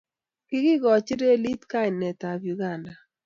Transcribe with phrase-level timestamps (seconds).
[0.47, 2.93] kikikochi relit kainetab Uganda.